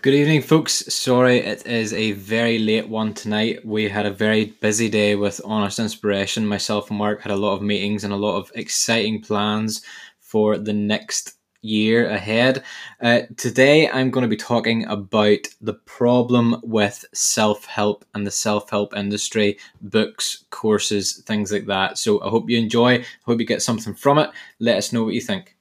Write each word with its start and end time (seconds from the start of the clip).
Good 0.00 0.14
evening, 0.14 0.42
folks. 0.42 0.74
Sorry, 0.94 1.38
it 1.38 1.66
is 1.66 1.92
a 1.92 2.12
very 2.12 2.60
late 2.60 2.88
one 2.88 3.14
tonight. 3.14 3.66
We 3.66 3.88
had 3.88 4.06
a 4.06 4.12
very 4.12 4.44
busy 4.60 4.88
day 4.88 5.16
with 5.16 5.40
Honest 5.44 5.80
Inspiration. 5.80 6.46
Myself 6.46 6.88
and 6.90 6.98
Mark 6.98 7.20
had 7.20 7.32
a 7.32 7.36
lot 7.36 7.54
of 7.54 7.62
meetings 7.62 8.04
and 8.04 8.12
a 8.12 8.16
lot 8.16 8.36
of 8.36 8.52
exciting 8.54 9.20
plans 9.22 9.82
for 10.20 10.56
the 10.56 10.72
next 10.72 11.38
year 11.62 12.08
ahead. 12.10 12.62
Uh, 13.02 13.22
today, 13.36 13.90
I'm 13.90 14.12
going 14.12 14.22
to 14.22 14.28
be 14.28 14.36
talking 14.36 14.84
about 14.86 15.48
the 15.60 15.74
problem 15.74 16.60
with 16.62 17.04
self 17.12 17.64
help 17.64 18.04
and 18.14 18.24
the 18.24 18.30
self 18.30 18.70
help 18.70 18.96
industry, 18.96 19.58
books, 19.80 20.44
courses, 20.50 21.24
things 21.26 21.50
like 21.50 21.66
that. 21.66 21.98
So, 21.98 22.22
I 22.22 22.28
hope 22.28 22.48
you 22.48 22.56
enjoy. 22.56 22.98
I 23.00 23.04
hope 23.26 23.40
you 23.40 23.46
get 23.46 23.62
something 23.62 23.94
from 23.94 24.18
it. 24.18 24.30
Let 24.60 24.76
us 24.76 24.92
know 24.92 25.02
what 25.02 25.14
you 25.14 25.20
think. 25.20 25.57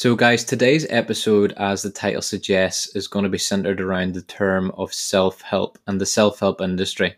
So, 0.00 0.14
guys, 0.14 0.44
today's 0.44 0.86
episode, 0.90 1.54
as 1.56 1.82
the 1.82 1.90
title 1.90 2.22
suggests, 2.22 2.94
is 2.94 3.08
going 3.08 3.24
to 3.24 3.28
be 3.28 3.36
centered 3.36 3.80
around 3.80 4.14
the 4.14 4.22
term 4.22 4.70
of 4.76 4.94
self 4.94 5.40
help 5.40 5.76
and 5.88 6.00
the 6.00 6.06
self 6.06 6.38
help 6.38 6.60
industry. 6.60 7.16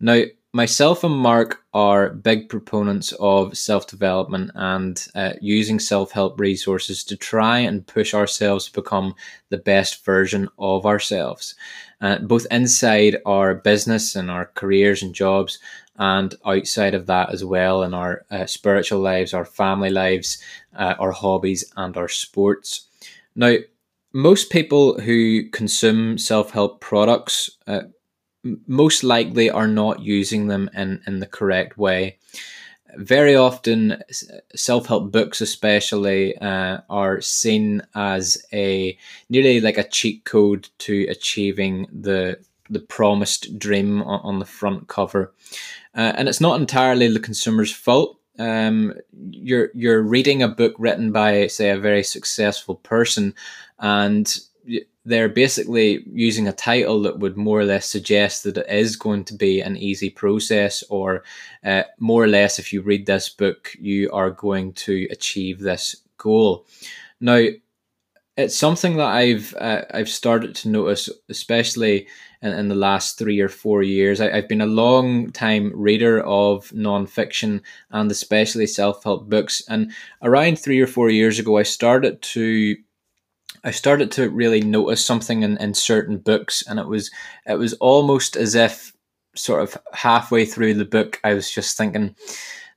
Now, 0.00 0.24
myself 0.52 1.04
and 1.04 1.14
Mark 1.14 1.62
are 1.74 2.08
big 2.08 2.48
proponents 2.48 3.12
of 3.20 3.56
self 3.56 3.86
development 3.86 4.50
and 4.56 5.06
uh, 5.14 5.34
using 5.40 5.78
self 5.78 6.10
help 6.10 6.40
resources 6.40 7.04
to 7.04 7.16
try 7.16 7.60
and 7.60 7.86
push 7.86 8.14
ourselves 8.14 8.64
to 8.64 8.72
become 8.72 9.14
the 9.50 9.58
best 9.58 10.04
version 10.04 10.48
of 10.58 10.86
ourselves, 10.86 11.54
uh, 12.00 12.18
both 12.18 12.48
inside 12.50 13.18
our 13.26 13.54
business 13.54 14.16
and 14.16 14.28
our 14.28 14.46
careers 14.56 15.04
and 15.04 15.14
jobs, 15.14 15.60
and 15.98 16.34
outside 16.46 16.94
of 16.94 17.06
that 17.06 17.30
as 17.30 17.44
well 17.44 17.82
in 17.82 17.92
our 17.92 18.24
uh, 18.30 18.46
spiritual 18.46 19.00
lives, 19.00 19.34
our 19.34 19.44
family 19.44 19.90
lives, 19.90 20.38
uh, 20.76 20.94
our 20.98 21.10
hobbies, 21.12 21.64
and 21.76 21.96
our 21.96 22.08
sports. 22.08 22.86
Now, 23.34 23.56
most 24.12 24.50
people 24.50 25.00
who 25.00 25.48
consume 25.50 26.16
self 26.18 26.52
help 26.52 26.80
products 26.80 27.50
uh, 27.66 27.82
most 28.66 29.02
likely 29.04 29.50
are 29.50 29.68
not 29.68 30.00
using 30.00 30.46
them 30.46 30.70
in, 30.74 31.02
in 31.06 31.18
the 31.18 31.26
correct 31.26 31.76
way. 31.76 32.18
Very 32.96 33.36
often, 33.36 34.02
self 34.54 34.86
help 34.86 35.12
books, 35.12 35.40
especially, 35.40 36.36
uh, 36.38 36.78
are 36.88 37.20
seen 37.20 37.82
as 37.94 38.42
a 38.52 38.96
nearly 39.28 39.60
like 39.60 39.78
a 39.78 39.88
cheat 39.88 40.24
code 40.24 40.68
to 40.78 41.06
achieving 41.10 41.86
the 41.92 42.38
the 42.70 42.80
promised 42.80 43.58
dream 43.58 44.02
on, 44.02 44.20
on 44.22 44.38
the 44.38 44.44
front 44.44 44.88
cover 44.88 45.32
uh, 45.98 46.12
and 46.16 46.28
it's 46.28 46.40
not 46.40 46.60
entirely 46.60 47.08
the 47.08 47.18
consumer's 47.18 47.72
fault. 47.72 48.20
Um, 48.38 48.94
you're 49.30 49.70
you're 49.74 50.00
reading 50.00 50.42
a 50.42 50.48
book 50.48 50.74
written 50.78 51.10
by, 51.10 51.48
say, 51.48 51.70
a 51.70 51.78
very 51.78 52.04
successful 52.04 52.76
person, 52.76 53.34
and 53.80 54.38
they're 55.04 55.28
basically 55.28 56.04
using 56.12 56.46
a 56.46 56.52
title 56.52 57.02
that 57.02 57.18
would 57.18 57.36
more 57.36 57.58
or 57.58 57.64
less 57.64 57.86
suggest 57.86 58.44
that 58.44 58.58
it 58.58 58.66
is 58.68 58.94
going 58.94 59.24
to 59.24 59.34
be 59.34 59.60
an 59.60 59.76
easy 59.76 60.08
process, 60.08 60.84
or 60.88 61.24
uh, 61.64 61.82
more 61.98 62.22
or 62.22 62.28
less, 62.28 62.60
if 62.60 62.72
you 62.72 62.80
read 62.80 63.06
this 63.06 63.28
book, 63.28 63.72
you 63.80 64.08
are 64.12 64.30
going 64.30 64.72
to 64.74 65.08
achieve 65.10 65.58
this 65.58 65.96
goal. 66.16 66.64
Now, 67.20 67.44
it's 68.36 68.56
something 68.56 68.98
that 68.98 69.08
I've 69.08 69.52
uh, 69.58 69.82
I've 69.92 70.08
started 70.08 70.54
to 70.56 70.68
notice, 70.68 71.10
especially 71.28 72.06
in, 72.42 72.52
in 72.52 72.68
the 72.68 72.74
last 72.74 73.18
three 73.18 73.40
or 73.40 73.48
four 73.48 73.82
years. 73.82 74.20
I, 74.20 74.34
have 74.34 74.48
been 74.48 74.60
a 74.60 74.66
long 74.66 75.30
time 75.32 75.72
reader 75.74 76.20
of 76.20 76.68
nonfiction 76.70 77.62
and 77.90 78.10
especially 78.10 78.66
self 78.66 79.02
help 79.04 79.28
books. 79.28 79.62
And 79.68 79.92
around 80.22 80.58
three 80.58 80.80
or 80.80 80.86
four 80.86 81.10
years 81.10 81.38
ago, 81.38 81.58
I 81.58 81.64
started 81.64 82.22
to 82.22 82.76
I 83.64 83.70
started 83.72 84.12
to 84.12 84.30
really 84.30 84.60
notice 84.60 85.04
something 85.04 85.42
in, 85.42 85.56
in 85.58 85.74
certain 85.74 86.18
books, 86.18 86.62
and 86.66 86.78
it 86.78 86.86
was 86.86 87.10
it 87.46 87.58
was 87.58 87.74
almost 87.74 88.36
as 88.36 88.54
if 88.54 88.92
sort 89.38 89.62
of 89.62 89.76
halfway 89.92 90.44
through 90.44 90.74
the 90.74 90.84
book, 90.84 91.20
I 91.24 91.34
was 91.34 91.50
just 91.50 91.76
thinking, 91.76 92.14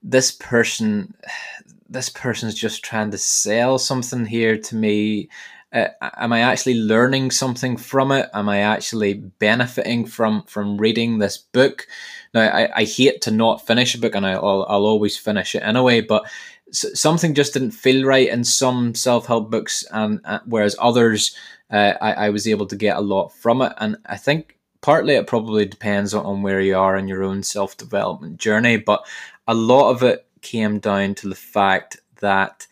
this 0.02 0.32
person, 0.32 1.14
this 1.90 2.10
person's 2.10 2.56
just 2.56 2.84
trying 2.84 3.12
to 3.12 3.18
sell 3.18 3.78
something 3.78 4.26
here 4.26 4.58
to 4.58 4.76
me 4.76 5.30
uh, 5.74 5.88
am 6.02 6.34
I 6.34 6.42
actually 6.42 6.76
learning 6.76 7.32
something 7.32 7.78
from 7.78 8.12
it? 8.12 8.30
Am 8.34 8.50
I 8.50 8.59
actually 8.59 9.14
benefiting 9.14 10.06
from 10.06 10.44
from 10.44 10.78
reading 10.78 11.18
this 11.18 11.38
book? 11.38 11.88
Now, 12.34 12.42
I, 12.42 12.70
I 12.76 12.84
hate 12.84 13.22
to 13.24 13.32
not 13.32 13.66
finish 13.66 13.96
a 13.96 14.00
book, 14.00 14.16
and 14.16 14.26
I'll 14.26 14.66
I'll 14.68 14.86
always 14.86 15.18
finish 15.18 15.56
it 15.56 15.64
anyway. 15.64 16.02
But 16.02 16.26
something 16.72 17.34
just 17.34 17.54
didn't 17.54 17.72
feel 17.72 18.06
right 18.06 18.30
in 18.30 18.44
some 18.44 18.96
self 18.96 19.26
help 19.26 19.50
books, 19.50 19.86
and 19.92 20.20
uh, 20.26 20.40
whereas 20.46 20.76
others, 20.80 21.36
uh, 21.70 21.94
I, 22.02 22.14
I 22.14 22.30
was 22.30 22.48
able 22.48 22.66
to 22.68 22.76
get 22.76 22.98
a 22.98 23.02
lot 23.02 23.34
from 23.34 23.62
it. 23.62 23.74
And 23.78 23.98
I 24.06 24.18
think 24.18 24.58
partly 24.82 25.16
it 25.16 25.28
probably 25.28 25.66
depends 25.66 26.14
on 26.14 26.42
where 26.42 26.62
you 26.62 26.78
are 26.78 26.98
in 26.98 27.08
your 27.08 27.24
own 27.24 27.44
self 27.44 27.78
development 27.78 28.38
journey, 28.38 28.78
but 28.78 29.06
a 29.48 29.53
lot 29.53 29.92
of 29.92 30.03
it 30.03 30.26
came 30.42 30.80
down 30.80 31.16
to 31.16 31.30
the 31.30 31.36
fact 31.36 31.98
that 32.20 32.68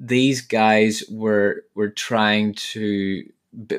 these 0.00 0.40
guys 0.40 1.04
were 1.10 1.64
were 1.74 1.90
trying 1.90 2.54
to 2.54 3.30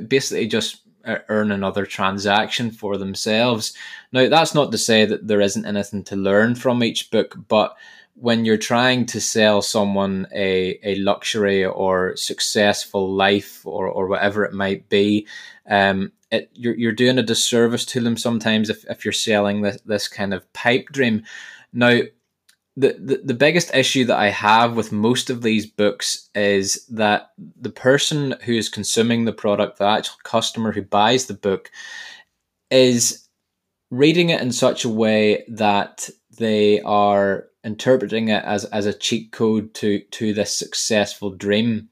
basically 0.08 0.48
just 0.48 0.82
earn 1.30 1.52
another 1.52 1.86
transaction 1.86 2.70
for 2.70 2.96
themselves. 2.96 3.74
Now, 4.12 4.30
that's 4.30 4.54
not 4.54 4.72
to 4.72 4.78
say 4.78 5.06
that 5.06 5.28
there 5.28 5.42
isn't 5.42 5.66
anything 5.66 6.04
to 6.06 6.16
learn 6.16 6.54
from 6.54 6.84
each 6.84 7.10
book, 7.10 7.36
but 7.48 7.76
when 8.14 8.46
you're 8.46 8.58
trying 8.58 9.08
to 9.08 9.20
sell 9.20 9.64
someone 9.64 10.28
a, 10.32 10.80
a 10.84 10.96
luxury 10.98 11.66
or 11.66 12.16
successful 12.16 13.12
life 13.12 13.66
or, 13.66 13.88
or 13.88 14.08
whatever 14.08 14.44
it 14.44 14.54
might 14.54 14.88
be, 14.90 15.26
um, 15.68 16.12
it, 16.30 16.52
you're, 16.54 16.76
you're 16.76 16.92
doing 16.92 17.18
a 17.18 17.24
disservice 17.24 17.86
to 17.86 18.00
them 18.00 18.16
sometimes 18.16 18.70
if, 18.70 18.86
if 18.90 19.04
you're 19.04 19.12
selling 19.12 19.62
this, 19.62 19.82
this 19.82 20.08
kind 20.08 20.36
of 20.36 20.52
pipe 20.54 20.90
dream. 20.92 21.24
Now, 21.74 22.02
the, 22.82 22.94
the, 23.00 23.22
the 23.24 23.34
biggest 23.36 23.74
issue 23.76 24.06
that 24.06 24.18
I 24.18 24.30
have 24.30 24.76
with 24.76 24.92
most 24.92 25.30
of 25.30 25.44
these 25.44 25.68
books 25.68 26.30
is 26.34 26.86
that 26.88 27.30
the 27.38 27.70
person 27.70 28.36
who 28.44 28.54
is 28.54 28.70
consuming 28.70 29.26
the 29.26 29.34
product, 29.34 29.78
the 29.78 29.86
actual 29.86 30.18
customer 30.24 30.72
who 30.72 30.82
buys 30.82 31.28
the 31.28 31.36
book, 31.36 31.70
is 32.72 33.28
reading 33.92 34.32
it 34.32 34.42
in 34.42 34.52
such 34.52 34.84
a 34.84 34.90
way 34.90 35.46
that 35.48 36.10
they 36.40 36.82
are 36.82 37.50
interpreting 37.64 38.30
it 38.30 38.44
as, 38.46 38.66
as 38.66 38.88
a 38.88 38.94
cheat 38.94 39.32
code 39.32 39.72
to, 39.76 40.00
to 40.10 40.34
this 40.34 40.58
successful 40.58 41.30
dream. 41.30 41.88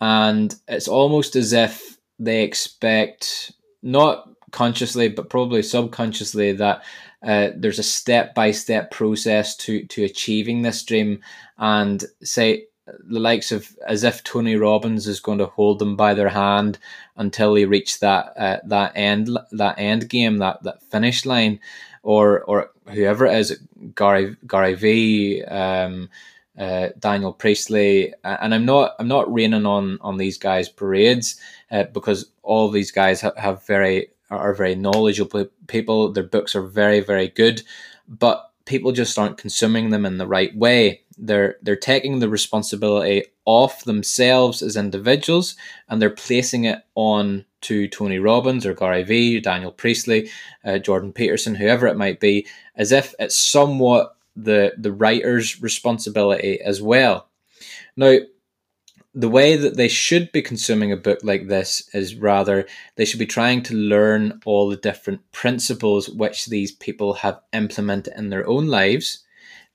And 0.00 0.54
it's 0.68 0.88
almost 0.88 1.36
as 1.36 1.52
if 1.52 1.98
they 2.18 2.44
expect, 2.44 3.52
not 3.82 4.26
consciously, 4.52 5.08
but 5.08 5.28
probably 5.28 5.62
subconsciously, 5.62 6.52
that 6.54 6.82
uh, 7.24 7.50
there's 7.56 7.78
a 7.78 7.84
step 7.84 8.34
by 8.34 8.50
step 8.50 8.90
process 8.90 9.56
to 9.56 9.84
to 9.86 10.04
achieving 10.04 10.62
this 10.62 10.82
dream, 10.82 11.20
and 11.58 12.04
say 12.22 12.66
the 12.86 13.20
likes 13.20 13.50
of 13.50 13.74
as 13.86 14.04
if 14.04 14.22
Tony 14.24 14.56
Robbins 14.56 15.06
is 15.06 15.20
going 15.20 15.38
to 15.38 15.46
hold 15.46 15.78
them 15.78 15.96
by 15.96 16.12
their 16.14 16.28
hand 16.28 16.78
until 17.16 17.54
they 17.54 17.64
reach 17.64 18.00
that 18.00 18.32
uh, 18.36 18.60
that 18.66 18.92
end 18.94 19.30
that 19.52 19.78
end 19.78 20.08
game 20.08 20.38
that 20.38 20.62
that 20.64 20.82
finish 20.82 21.24
line, 21.24 21.60
or 22.02 22.42
or 22.42 22.70
whoever 22.88 23.26
it 23.26 23.38
is 23.38 23.58
Gary 23.94 24.36
Gary 24.46 24.74
V. 24.74 25.44
Um, 25.44 26.10
uh, 26.56 26.90
Daniel 27.00 27.32
Priestley, 27.32 28.14
and 28.22 28.54
I'm 28.54 28.64
not 28.64 28.94
I'm 29.00 29.08
not 29.08 29.32
raining 29.32 29.66
on 29.66 29.98
on 30.02 30.18
these 30.18 30.38
guys' 30.38 30.68
parades 30.68 31.40
uh, 31.72 31.82
because 31.92 32.30
all 32.44 32.70
these 32.70 32.92
guys 32.92 33.20
ha- 33.20 33.32
have 33.36 33.66
very 33.66 34.10
are 34.36 34.54
very 34.54 34.74
knowledgeable 34.74 35.46
people. 35.66 36.12
Their 36.12 36.24
books 36.24 36.54
are 36.54 36.62
very, 36.62 37.00
very 37.00 37.28
good, 37.28 37.62
but 38.08 38.50
people 38.64 38.92
just 38.92 39.18
aren't 39.18 39.38
consuming 39.38 39.90
them 39.90 40.06
in 40.06 40.18
the 40.18 40.26
right 40.26 40.54
way. 40.56 41.02
They're 41.16 41.56
they're 41.62 41.76
taking 41.76 42.18
the 42.18 42.28
responsibility 42.28 43.24
off 43.44 43.84
themselves 43.84 44.62
as 44.62 44.76
individuals 44.76 45.54
and 45.88 46.00
they're 46.00 46.10
placing 46.10 46.64
it 46.64 46.80
on 46.94 47.44
to 47.60 47.86
Tony 47.88 48.18
Robbins 48.18 48.66
or 48.66 48.74
Gary 48.74 49.04
Vee, 49.04 49.40
Daniel 49.40 49.70
Priestley, 49.70 50.28
uh, 50.64 50.78
Jordan 50.78 51.12
Peterson, 51.12 51.54
whoever 51.54 51.86
it 51.86 51.96
might 51.96 52.20
be, 52.20 52.46
as 52.74 52.90
if 52.90 53.14
it's 53.18 53.36
somewhat 53.36 54.16
the 54.34 54.72
the 54.76 54.92
writer's 54.92 55.62
responsibility 55.62 56.60
as 56.60 56.82
well. 56.82 57.28
Now, 57.96 58.18
the 59.14 59.28
way 59.28 59.56
that 59.56 59.76
they 59.76 59.88
should 59.88 60.32
be 60.32 60.42
consuming 60.42 60.90
a 60.90 60.96
book 60.96 61.20
like 61.22 61.46
this 61.46 61.88
is 61.94 62.16
rather 62.16 62.66
they 62.96 63.04
should 63.04 63.20
be 63.20 63.26
trying 63.26 63.62
to 63.62 63.74
learn 63.74 64.40
all 64.44 64.68
the 64.68 64.76
different 64.76 65.20
principles 65.30 66.08
which 66.10 66.46
these 66.46 66.72
people 66.72 67.14
have 67.14 67.40
implemented 67.52 68.12
in 68.16 68.30
their 68.30 68.46
own 68.48 68.66
lives 68.66 69.24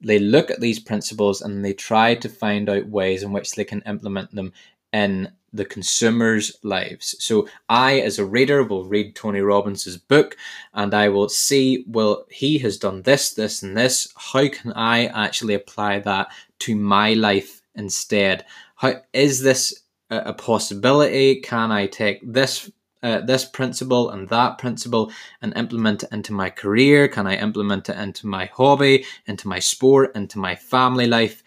they 0.02 0.20
look 0.20 0.50
at 0.50 0.62
these 0.62 0.80
principles 0.80 1.42
and 1.42 1.64
they 1.64 1.74
try 1.74 2.16
to 2.16 2.30
find 2.30 2.70
out 2.70 2.88
ways 2.88 3.24
in 3.24 3.32
which 3.32 3.56
they 3.56 3.66
can 3.66 3.82
implement 3.86 4.34
them 4.34 4.54
in 4.94 5.32
the 5.52 5.66
consumer's 5.66 6.56
lives. 6.64 7.16
So 7.20 7.48
I, 7.68 8.00
as 8.00 8.20
a 8.20 8.26
reader, 8.26 8.64
will 8.64 8.86
read 8.86 9.16
Tony 9.16 9.40
Robbins's 9.40 9.98
book 9.98 10.38
and 10.74 10.94
I 10.94 11.10
will 11.10 11.28
see, 11.28 11.84
well, 11.88 12.26
he 12.30 12.60
has 12.60 12.78
done 12.78 13.02
this, 13.02 13.34
this, 13.34 13.64
and 13.64 13.76
this. 13.76 14.14
How 14.16 14.48
can 14.48 14.74
I 14.74 15.08
actually 15.08 15.56
apply 15.56 16.00
that 16.00 16.32
to 16.60 16.76
my 16.76 17.14
life 17.14 17.62
instead? 17.76 18.46
How 18.80 19.02
is 19.12 19.42
this 19.42 19.84
a 20.10 20.34
possibility? 20.34 21.42
Can 21.42 21.70
I 21.70 21.86
take 21.86 22.22
this 22.24 22.72
uh, 23.04 23.20
this 23.20 23.44
principle 23.44 24.10
and 24.10 24.30
that 24.30 24.58
principle 24.58 25.12
and 25.42 25.52
implement 25.58 26.04
it 26.04 26.14
into 26.14 26.32
my 26.32 26.50
career? 26.50 27.10
Can 27.10 27.28
I 27.28 27.36
implement 27.36 27.90
it 27.90 27.98
into 27.98 28.26
my 28.26 28.46
hobby, 28.46 29.04
into 29.28 29.50
my 29.50 29.60
sport, 29.60 30.16
into 30.16 30.40
my 30.40 30.56
family 30.56 31.08
life? 31.08 31.44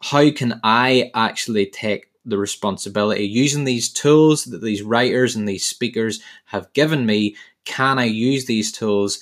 How 0.00 0.30
can 0.30 0.60
I 0.62 1.10
actually 1.12 1.66
take 1.66 2.12
the 2.24 2.38
responsibility 2.38 3.24
using 3.24 3.64
these 3.64 3.92
tools 3.92 4.44
that 4.44 4.62
these 4.62 4.82
writers 4.82 5.34
and 5.34 5.48
these 5.48 5.64
speakers 5.64 6.20
have 6.44 6.72
given 6.72 7.04
me? 7.04 7.34
Can 7.64 7.98
I 7.98 8.04
use 8.04 8.44
these 8.44 8.70
tools 8.70 9.18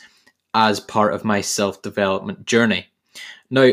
as 0.53 0.81
part 0.81 1.15
of 1.15 1.25
my 1.25 1.41
self 1.41 1.81
development 1.81 2.45
journey? 2.45 2.89
Now, 3.49 3.73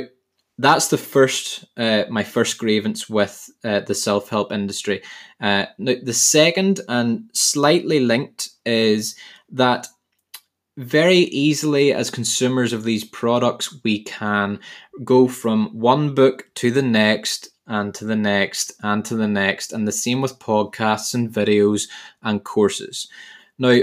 that's 0.62 0.88
the 0.88 0.98
first 0.98 1.66
uh, 1.78 2.04
my 2.10 2.24
first 2.24 2.58
grievance 2.58 3.10
with 3.10 3.50
uh, 3.64 3.82
the 3.82 3.96
self 3.96 4.30
help 4.30 4.52
industry. 4.52 5.02
Uh, 5.40 5.66
now, 5.78 5.96
the 6.02 6.14
second 6.14 6.82
and 6.88 7.30
slightly 7.34 8.00
linked 8.00 8.50
is 8.66 9.16
that 9.50 9.88
very 10.78 11.18
easily 11.18 11.94
as 11.94 12.10
consumers 12.10 12.74
of 12.74 12.84
these 12.84 13.04
products 13.04 13.76
we 13.84 14.04
can 14.04 14.60
go 15.04 15.28
from 15.28 15.68
one 15.78 16.16
book 16.16 16.46
to 16.56 16.72
the 16.72 16.82
next 16.82 17.50
and 17.68 17.94
to 17.94 18.06
the 18.06 18.16
next 18.16 18.74
and 18.82 19.04
to 19.06 19.16
the 19.16 19.28
next 19.28 19.74
and 19.74 19.88
the 19.88 19.92
same 19.92 20.22
with 20.22 20.40
podcasts 20.40 21.14
and 21.14 21.30
videos 21.30 21.88
and 22.24 22.44
courses 22.44 23.10
now 23.60 23.80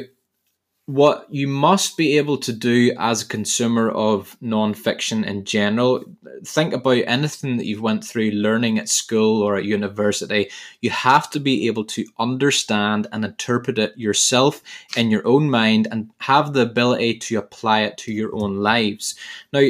what 0.89 1.27
you 1.29 1.47
must 1.47 1.99
be 1.99 2.17
able 2.17 2.39
to 2.39 2.51
do 2.51 2.95
as 2.99 3.21
a 3.21 3.29
consumer 3.29 3.91
of 3.91 4.39
non-fiction 4.41 5.23
in 5.23 5.45
general 5.45 6.03
think 6.47 6.73
about 6.73 7.05
anything 7.07 7.59
that 7.59 7.67
you've 7.67 7.83
went 7.83 8.03
through 8.03 8.31
learning 8.31 8.79
at 8.79 8.89
school 8.89 9.43
or 9.43 9.59
at 9.59 9.67
university. 9.67 10.49
You 10.81 10.89
have 10.89 11.29
to 11.33 11.41
be 11.41 11.67
able 11.67 11.85
to 11.85 12.07
understand 12.19 13.07
and 13.13 13.23
interpret 13.23 13.79
it 13.79 13.99
yourself 13.99 14.63
in 14.97 15.11
your 15.11 15.27
own 15.29 15.51
mind 15.51 15.89
and 15.91 16.11
have 16.21 16.55
the 16.55 16.63
ability 16.63 17.19
to 17.19 17.37
apply 17.37 17.81
it 17.81 17.99
to 17.99 18.13
your 18.13 18.35
own 18.35 18.57
lives. 18.57 19.15
Now 19.53 19.69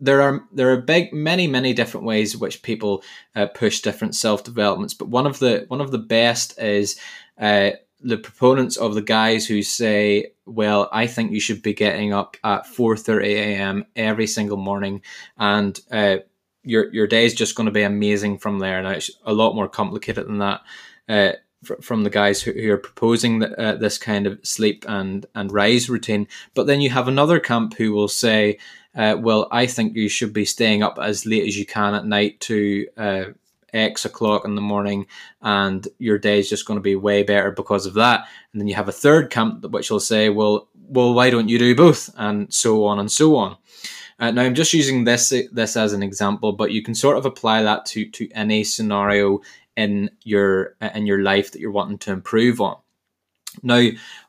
there 0.00 0.20
are 0.20 0.44
there 0.52 0.70
are 0.70 0.82
big 0.82 1.14
many 1.14 1.46
many 1.46 1.72
different 1.72 2.04
ways 2.04 2.36
which 2.36 2.60
people 2.60 3.02
uh, 3.34 3.46
push 3.46 3.80
different 3.80 4.14
self 4.14 4.44
developments 4.44 4.94
but 4.94 5.08
one 5.08 5.26
of 5.26 5.40
the 5.40 5.64
one 5.68 5.80
of 5.80 5.90
the 5.90 5.98
best 5.98 6.56
is 6.60 7.00
uh, 7.40 7.70
the 8.00 8.18
proponents 8.18 8.76
of 8.76 8.94
the 8.94 9.02
guys 9.02 9.46
who 9.46 9.62
say, 9.62 10.32
"Well, 10.46 10.88
I 10.92 11.06
think 11.06 11.32
you 11.32 11.40
should 11.40 11.62
be 11.62 11.74
getting 11.74 12.12
up 12.12 12.36
at 12.44 12.66
four 12.66 12.96
thirty 12.96 13.34
a.m. 13.34 13.84
every 13.96 14.26
single 14.26 14.56
morning, 14.56 15.02
and 15.36 15.78
uh, 15.90 16.18
your 16.62 16.92
your 16.92 17.06
day 17.06 17.24
is 17.24 17.34
just 17.34 17.54
going 17.54 17.66
to 17.66 17.72
be 17.72 17.82
amazing 17.82 18.38
from 18.38 18.58
there." 18.58 18.82
Now 18.82 18.90
it's 18.90 19.10
a 19.24 19.32
lot 19.32 19.54
more 19.54 19.68
complicated 19.68 20.26
than 20.26 20.38
that. 20.38 20.60
Uh, 21.08 21.32
from 21.80 22.04
the 22.04 22.10
guys 22.10 22.40
who, 22.40 22.70
are 22.70 22.78
proposing 22.78 23.42
uh, 23.42 23.76
this 23.80 23.98
kind 23.98 24.28
of 24.28 24.38
sleep 24.44 24.84
and 24.88 25.26
and 25.34 25.50
rise 25.50 25.90
routine, 25.90 26.28
but 26.54 26.66
then 26.66 26.80
you 26.80 26.90
have 26.90 27.08
another 27.08 27.40
camp 27.40 27.74
who 27.74 27.92
will 27.92 28.08
say, 28.08 28.58
uh, 28.94 29.16
"Well, 29.18 29.48
I 29.50 29.66
think 29.66 29.96
you 29.96 30.08
should 30.08 30.32
be 30.32 30.44
staying 30.44 30.84
up 30.84 30.98
as 31.00 31.26
late 31.26 31.48
as 31.48 31.58
you 31.58 31.66
can 31.66 31.94
at 31.94 32.06
night 32.06 32.38
to 32.42 32.86
uh, 32.96 33.24
X 33.72 34.04
o'clock 34.04 34.44
in 34.44 34.54
the 34.54 34.60
morning, 34.60 35.06
and 35.42 35.86
your 35.98 36.18
day 36.18 36.38
is 36.38 36.48
just 36.48 36.66
going 36.66 36.78
to 36.78 36.82
be 36.82 36.96
way 36.96 37.22
better 37.22 37.50
because 37.50 37.86
of 37.86 37.94
that. 37.94 38.26
And 38.52 38.60
then 38.60 38.68
you 38.68 38.74
have 38.74 38.88
a 38.88 38.92
third 38.92 39.30
camp 39.30 39.64
which 39.70 39.90
will 39.90 40.00
say, 40.00 40.28
well, 40.28 40.68
well, 40.74 41.14
why 41.14 41.30
don't 41.30 41.48
you 41.48 41.58
do 41.58 41.74
both, 41.74 42.10
and 42.16 42.52
so 42.52 42.84
on 42.86 42.98
and 42.98 43.12
so 43.12 43.36
on. 43.36 43.56
Uh, 44.18 44.30
now, 44.32 44.42
I'm 44.42 44.54
just 44.54 44.74
using 44.74 45.04
this 45.04 45.32
this 45.52 45.76
as 45.76 45.92
an 45.92 46.02
example, 46.02 46.52
but 46.52 46.72
you 46.72 46.82
can 46.82 46.94
sort 46.94 47.16
of 47.16 47.26
apply 47.26 47.62
that 47.62 47.86
to 47.86 48.08
to 48.10 48.28
any 48.32 48.64
scenario 48.64 49.40
in 49.76 50.10
your 50.24 50.76
in 50.94 51.06
your 51.06 51.22
life 51.22 51.52
that 51.52 51.60
you're 51.60 51.70
wanting 51.70 51.98
to 51.98 52.12
improve 52.12 52.60
on. 52.60 52.76
Now, 53.62 53.88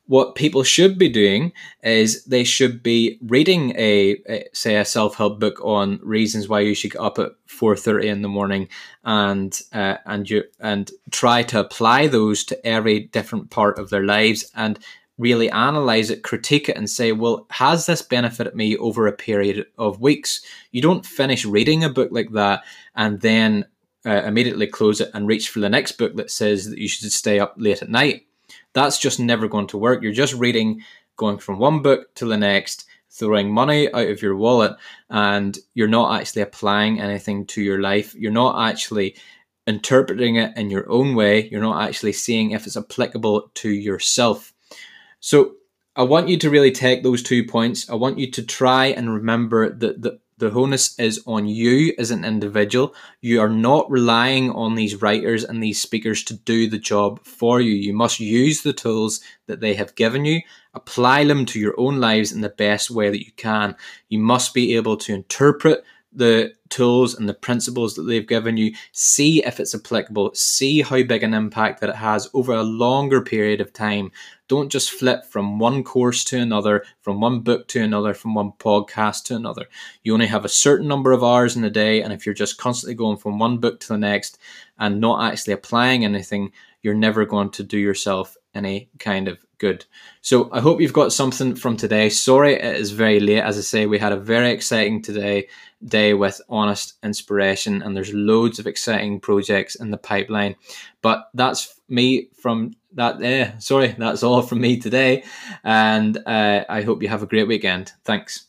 what 0.10 0.34
people 0.34 0.64
should 0.64 0.98
be 0.98 1.08
doing 1.08 1.54
is 1.84 2.24
they 2.24 2.44
should 2.44 2.82
be 2.82 3.20
reading 3.28 3.76
a, 3.78 4.18
a 4.28 4.44
say 4.54 4.76
a 4.76 4.84
self-help 4.84 5.40
book 5.40 5.64
on 5.64 6.00
reasons 6.02 6.50
why 6.50 6.62
you 6.62 6.74
should 6.74 6.92
get 6.92 7.00
up 7.00 7.20
at 7.20 7.34
4.30 7.48 8.06
in 8.06 8.22
the 8.24 8.28
morning 8.28 8.68
and 9.04 9.62
uh, 9.72 9.98
and 10.08 10.28
you 10.28 10.46
and 10.60 10.90
try 11.12 11.44
to 11.44 11.60
apply 11.60 12.08
those 12.08 12.44
to 12.46 12.66
every 12.66 13.02
different 13.02 13.52
part 13.52 13.78
of 13.78 13.92
their 13.92 14.04
lives 14.04 14.52
and 14.56 14.80
really 15.20 15.52
analyze 15.52 16.10
it 16.10 16.24
critique 16.24 16.70
it 16.70 16.76
and 16.76 16.90
say 16.90 17.12
well 17.12 17.46
has 17.52 17.86
this 17.86 18.02
benefited 18.02 18.56
me 18.56 18.76
over 18.78 19.06
a 19.06 19.14
period 19.14 19.68
of 19.78 20.02
weeks? 20.02 20.42
You 20.72 20.82
don't 20.82 21.06
finish 21.06 21.46
reading 21.46 21.84
a 21.84 21.90
book 21.90 22.10
like 22.12 22.32
that 22.32 22.64
and 22.96 23.22
then 23.22 23.66
uh, 24.08 24.24
immediately 24.24 24.66
close 24.66 25.02
it 25.02 25.12
and 25.14 25.28
reach 25.28 25.50
for 25.50 25.60
the 25.60 25.70
next 25.70 26.00
book 26.00 26.16
that 26.16 26.32
says 26.32 26.68
that 26.68 26.80
you 26.80 26.88
should 26.88 27.12
stay 27.12 27.40
up 27.40 27.54
late 27.58 27.84
at 27.84 27.90
night 27.90 28.24
that's 28.74 29.00
just 29.00 29.20
never 29.20 29.48
going 29.48 29.68
to 29.68 29.78
work. 29.78 30.04
You're 30.04 30.12
just 30.12 30.34
reading, 30.34 30.82
going 31.16 31.38
from 31.38 31.60
one 31.60 31.82
book 31.82 32.14
to 32.16 32.26
the 32.26 32.38
next, 32.38 32.86
throwing 33.12 33.52
money 33.52 33.92
out 33.94 34.08
of 34.08 34.22
your 34.22 34.36
wallet, 34.36 34.76
and 35.10 35.58
you're 35.74 35.88
not 35.88 36.20
actually 36.20 36.44
applying 36.44 37.00
anything 37.00 37.46
to 37.48 37.62
your 37.62 37.82
life. 37.82 38.14
You're 38.16 38.32
not 38.32 38.70
actually 38.70 39.16
interpreting 39.66 40.36
it 40.36 40.56
in 40.58 40.70
your 40.70 40.90
own 40.90 41.16
way. 41.16 41.48
You're 41.50 41.62
not 41.62 41.88
actually 41.88 42.14
seeing 42.14 42.52
if 42.52 42.66
it's 42.66 42.78
applicable 42.78 43.52
to 43.56 43.70
yourself. 43.70 44.54
So 45.20 45.56
I 45.96 46.04
want 46.04 46.30
you 46.30 46.38
to 46.38 46.50
really 46.50 46.72
take 46.72 47.04
those 47.04 47.22
two 47.22 47.44
points. 47.44 47.90
I 47.90 47.96
want 47.96 48.20
you 48.20 48.32
to 48.32 48.44
try 48.44 48.88
and 48.88 49.14
remember 49.14 49.70
that 49.70 50.02
the 50.02 50.20
the 50.40 50.52
onus 50.52 50.98
is 50.98 51.22
on 51.28 51.48
you 51.48 51.94
as 51.98 52.12
an 52.12 52.24
individual. 52.24 52.96
You 53.22 53.42
are 53.42 53.50
not 53.50 53.92
relying 53.92 54.52
on 54.52 54.76
these 54.76 55.02
writers 55.02 55.44
and 55.44 55.62
these 55.62 55.82
speakers 55.82 56.24
to 56.24 56.34
do 56.34 56.70
the 56.70 56.80
job 56.80 57.24
for 57.26 57.60
you. 57.60 57.74
You 57.74 57.94
must 57.94 58.20
use 58.20 58.62
the 58.62 58.74
tools 58.74 59.20
that 59.48 59.60
they 59.60 59.74
have 59.76 59.96
given 59.96 60.24
you, 60.24 60.42
apply 60.74 61.26
them 61.26 61.46
to 61.48 61.60
your 61.60 61.76
own 61.78 62.00
lives 62.00 62.32
in 62.32 62.42
the 62.42 62.50
best 62.50 62.90
way 62.90 63.10
that 63.10 63.26
you 63.26 63.32
can. 63.34 63.76
You 64.08 64.20
must 64.20 64.54
be 64.54 64.76
able 64.76 64.96
to 64.98 65.14
interpret 65.14 65.84
the 66.12 66.54
tools 66.70 67.14
and 67.14 67.30
the 67.30 67.34
principles 67.34 67.94
that 67.96 68.04
they've 68.04 68.28
given 68.28 68.58
you, 68.58 68.74
see 68.92 69.44
if 69.46 69.60
it's 69.60 69.76
applicable, 69.76 70.34
see 70.34 70.82
how 70.82 71.04
big 71.04 71.24
an 71.24 71.34
impact 71.34 71.82
that 71.82 71.90
it 71.90 71.96
has 71.96 72.30
over 72.34 72.54
a 72.54 72.64
longer 72.64 73.22
period 73.22 73.62
of 73.62 73.74
time. 73.74 74.12
Don't 74.48 74.72
just 74.72 74.90
flip 74.90 75.24
from 75.26 75.60
one 75.60 75.84
course 75.84 76.24
to 76.26 76.40
another, 76.40 76.84
from 77.02 77.22
one 77.22 77.42
book 77.42 77.68
to 77.70 77.84
another, 77.84 78.16
from 78.16 78.34
one 78.34 78.52
podcast 78.54 79.24
to 79.26 79.36
another. 79.36 79.68
You 80.04 80.14
only 80.14 80.26
have 80.26 80.46
a 80.46 80.50
certain 80.50 80.88
number 80.88 81.12
of 81.12 81.24
hours 81.24 81.56
in 81.56 81.64
a 81.64 81.70
day, 81.70 82.02
and 82.02 82.12
if 82.12 82.26
you're 82.26 82.34
just 82.34 82.58
constantly 82.58 82.96
going 82.96 83.18
from 83.18 83.38
one 83.38 83.60
book 83.60 83.80
to 83.82 83.88
the 83.90 83.98
next 83.98 84.40
and 84.80 85.00
not 85.00 85.32
actually 85.32 85.54
applying 85.54 86.04
anything, 86.04 86.52
you're 86.82 86.96
never 86.96 87.26
going 87.26 87.52
to 87.52 87.64
do 87.64 87.78
yourself 87.78 88.36
any 88.54 88.90
kind 89.00 89.28
of 89.28 89.38
good. 89.58 89.86
So 90.22 90.50
I 90.52 90.60
hope 90.60 90.82
you've 90.82 90.94
got 90.94 91.14
something 91.14 91.56
from 91.56 91.78
today. 91.78 92.10
Sorry 92.10 92.54
it 92.54 92.76
is 92.76 92.92
very 92.92 93.20
late. 93.20 93.42
As 93.42 93.58
I 93.58 93.62
say, 93.62 93.86
we 93.86 94.00
had 94.00 94.12
a 94.12 94.20
very 94.20 94.52
exciting 94.52 95.02
today 95.02 95.48
day 95.86 96.14
with 96.14 96.42
honest 96.50 96.96
inspiration 97.04 97.82
and 97.82 97.96
there's 97.96 98.14
loads 98.14 98.60
of 98.60 98.68
exciting 98.68 99.20
projects 99.20 99.76
in 99.76 99.92
the 99.92 99.98
pipeline. 99.98 100.56
But 101.02 101.30
that's 101.34 101.80
me 101.88 102.30
from 102.34 102.76
that 102.94 103.22
eh, 103.22 103.52
sorry, 103.60 103.96
that's 103.98 104.24
all 104.24 104.42
from 104.42 104.62
me 104.62 104.78
today. 104.78 105.24
And 105.64 106.18
uh, 106.26 106.66
I 106.68 106.82
hope 106.82 107.02
you 107.02 107.10
have 107.10 107.24
a 107.24 107.28
great 107.28 107.48
weekend. 107.48 107.92
Thanks. 108.04 108.49